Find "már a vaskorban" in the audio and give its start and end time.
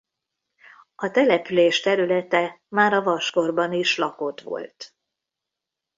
2.67-3.73